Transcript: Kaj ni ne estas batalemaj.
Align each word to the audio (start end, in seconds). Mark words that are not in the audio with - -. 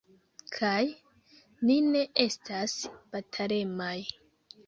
Kaj 0.53 0.77
ni 1.71 1.75
ne 1.89 2.01
estas 2.25 2.75
batalemaj. 3.17 3.95